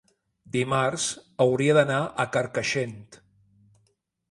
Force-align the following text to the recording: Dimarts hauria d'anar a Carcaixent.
Dimarts 0.53 1.03
hauria 1.45 1.77
d'anar 1.79 2.01
a 2.25 2.27
Carcaixent. 2.39 2.97